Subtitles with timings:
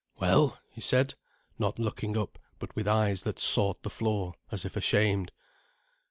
[0.19, 1.13] "Well?" he said,
[1.59, 5.31] not looking up, but with eyes that sought the floor, as if ashamed.